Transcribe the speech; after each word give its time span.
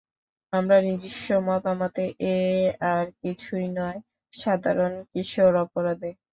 আমার 0.53 0.79
নিজস্ব 0.87 1.27
মতামতে, 1.47 2.03
এ 2.29 2.37
আর 2.91 3.05
কিছুই 3.21 3.67
নয়, 3.77 3.99
সাধারণ 4.33 4.93
কিশোর 5.11 5.53
অপরাধী। 5.63 6.11